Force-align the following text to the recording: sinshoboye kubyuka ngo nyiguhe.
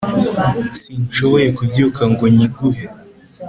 sinshoboye 0.79 1.47
kubyuka 1.57 2.01
ngo 2.11 2.25
nyiguhe. 2.35 2.85